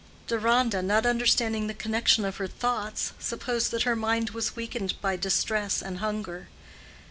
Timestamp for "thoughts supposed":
2.47-3.69